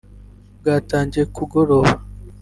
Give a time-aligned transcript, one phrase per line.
[0.59, 1.91] Bwatangiye kugoroba